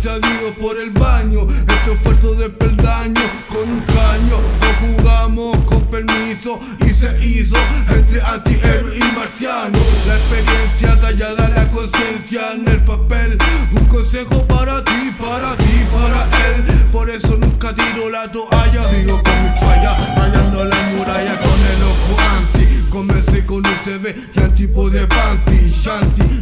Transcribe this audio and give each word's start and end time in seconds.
salido 0.00 0.54
por 0.60 0.78
el 0.78 0.90
baño. 0.90 1.46
Este 1.68 1.92
esfuerzo 1.92 2.34
de 2.34 2.48
peldaño 2.48 3.20
con 3.48 3.70
un 3.70 3.80
caño. 3.80 4.36
Lo 4.60 5.02
jugamos 5.02 5.56
con 5.64 5.82
permiso 5.86 6.58
y 6.86 6.90
se 6.90 7.18
hizo 7.24 7.56
entre 7.88 8.22
antihéroe 8.22 8.96
y 8.96 9.16
marciano. 9.16 9.78
La 10.06 10.16
experiencia 10.16 11.00
tallada 11.00 11.48
la 11.50 11.68
conciencia 11.68 12.52
en 12.54 12.68
el 12.68 12.80
papel. 12.82 13.36
Un 13.72 13.84
consejo 13.86 14.46
para 14.46 14.82
ti, 14.84 15.12
para 15.20 15.56
ti, 15.56 15.86
para 15.92 16.24
él. 16.48 16.86
Por 16.90 17.10
eso 17.10 17.36
nunca 17.36 17.74
tiro 17.74 18.08
la 18.08 18.30
toalla. 18.30 18.69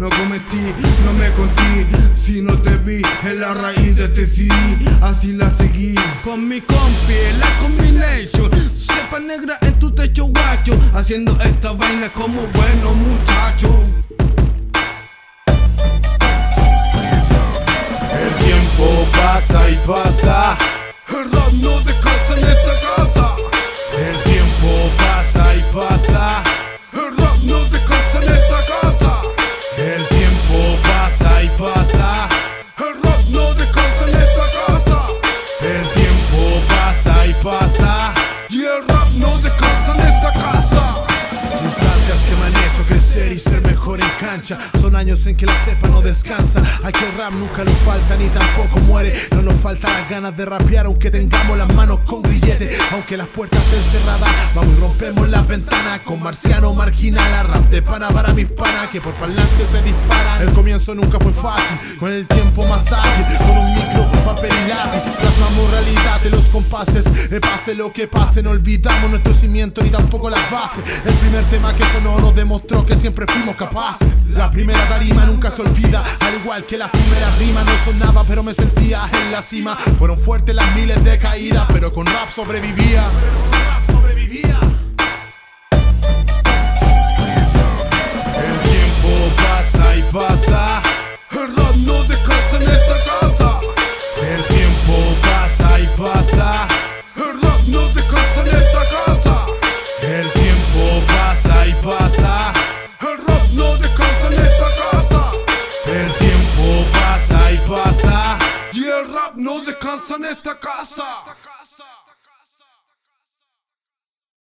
No 0.00 0.08
cometí, 0.10 0.74
no 1.04 1.12
me 1.14 1.30
conté 1.30 1.86
Si 2.14 2.40
no 2.40 2.58
te 2.58 2.76
vi 2.78 3.02
en 3.24 3.40
la 3.40 3.54
raíz 3.54 3.96
de 3.96 4.04
este 4.04 4.26
CD 4.26 4.54
Así 5.00 5.32
la 5.32 5.50
seguí. 5.50 5.94
Con 6.24 6.48
mi 6.48 6.60
compi, 6.60 7.14
la 7.38 7.46
combination. 7.60 8.50
Sepa 8.74 9.20
negra 9.20 9.58
en 9.60 9.78
tu 9.78 9.90
techo 9.90 10.24
guacho. 10.24 10.78
Haciendo 10.94 11.38
esta 11.42 11.72
vaina 11.72 12.08
como 12.08 12.40
bueno 12.40 12.94
muchacho. 12.94 13.68
El 18.22 18.34
tiempo 18.44 19.08
pasa 19.12 19.70
y 19.70 19.76
pasa. 19.86 20.56
El 21.08 21.30
rap 21.30 21.52
no 21.62 21.83
mejor 43.74 44.00
en 44.00 44.08
cancha. 44.20 44.56
Son 44.80 44.94
años 44.94 45.26
en 45.26 45.36
que 45.36 45.46
la 45.46 45.56
cepa 45.56 45.88
no 45.88 46.00
descansa. 46.00 46.62
Aquí 46.84 47.00
el 47.04 47.18
rap 47.18 47.32
nunca 47.32 47.64
nos 47.64 47.76
falta 47.78 48.16
ni 48.16 48.28
tampoco 48.28 48.78
muere. 48.80 49.12
No 49.32 49.42
nos 49.42 49.60
falta 49.60 49.88
las 49.92 50.08
ganas 50.08 50.36
de 50.36 50.44
rapear, 50.44 50.86
aunque 50.86 51.10
tengamos 51.10 51.58
las 51.58 51.68
manos 51.74 51.98
con 52.06 52.22
grillete. 52.22 52.78
Aunque 52.92 53.16
las 53.16 53.26
puertas 53.26 53.60
estén 53.64 53.82
cerradas, 53.82 54.30
vamos 54.54 54.76
y 54.76 54.80
rompemos 54.80 55.28
las 55.28 55.46
ventanas. 55.48 56.00
Con 56.04 56.22
marciano 56.22 56.72
marginal, 56.72 57.34
a 57.34 57.42
rap 57.42 57.68
de 57.68 57.82
pana 57.82 58.08
para 58.10 58.32
mis 58.32 58.46
panas 58.46 58.88
que 58.92 59.00
por 59.00 59.12
parlante 59.14 59.66
se 59.66 59.82
disparan. 59.82 60.42
El 60.42 60.52
comienzo 60.52 60.94
nunca 60.94 61.18
fue 61.18 61.32
fácil, 61.32 61.96
con 61.98 62.12
el 62.12 62.26
tiempo 62.28 62.64
más 62.68 62.92
ágil. 62.92 63.36
Con 63.38 63.58
un 63.58 63.74
papel 64.24 64.50
y 64.64 64.68
lápiz, 64.68 65.04
plasmamos 65.10 65.70
realidad 65.70 66.20
de 66.22 66.30
los 66.30 66.48
compases. 66.48 67.06
Eh, 67.30 67.40
pase 67.40 67.74
lo 67.74 67.92
que 67.92 68.08
pase, 68.08 68.42
no 68.42 68.50
olvidamos 68.50 69.10
nuestro 69.10 69.34
cimiento 69.34 69.82
ni 69.82 69.90
tampoco 69.90 70.30
las 70.30 70.50
bases. 70.50 70.84
El 71.04 71.14
primer 71.14 71.44
tema 71.50 71.74
que 71.74 71.84
sonó 71.84 72.18
nos 72.18 72.34
demostró 72.34 72.84
que 72.84 72.96
siempre 72.96 73.26
fuimos 73.26 73.56
capaces. 73.56 74.30
La 74.30 74.50
primera 74.50 74.80
tarima 74.88 75.26
nunca 75.26 75.50
se 75.50 75.62
olvida, 75.62 76.02
al 76.20 76.34
igual 76.34 76.64
que 76.64 76.78
las 76.78 76.90
primeras 76.90 77.38
rimas. 77.38 77.64
No 77.64 77.92
sonaba, 77.92 78.24
pero 78.24 78.42
me 78.42 78.54
sentía 78.54 79.08
en 79.24 79.32
la 79.32 79.42
cima. 79.42 79.76
Fueron 79.98 80.18
fuertes 80.18 80.54
las 80.54 80.74
miles 80.74 81.02
de 81.04 81.18
caídas, 81.18 81.66
pero 81.72 81.92
con 81.92 82.06
rap 82.06 82.30
sobrevivía. 82.34 83.10
Pero 83.20 83.50
con 83.50 83.52
rap 83.52 83.90
sobrevivía. 83.90 84.63
Tiempo 109.84 110.54
pasa 110.60 111.22
y 111.24 111.53